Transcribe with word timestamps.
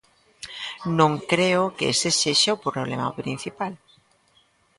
Non 0.99 1.11
creo 1.31 1.63
que 1.77 1.85
ese 1.93 2.09
sexa 2.21 2.49
o 2.55 2.61
problema 2.65 3.07
principal. 3.19 3.73